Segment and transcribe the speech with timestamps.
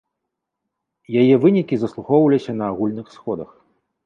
[1.21, 3.49] Яе вынікі заслухоўваліся на агульных сходах.